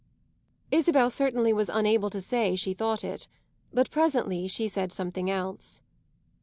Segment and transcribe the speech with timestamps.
[0.71, 3.27] Isabel certainly was unable to say she thought it;
[3.71, 5.83] but presently she said something else.